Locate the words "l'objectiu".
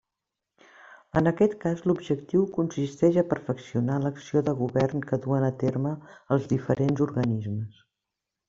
1.89-2.47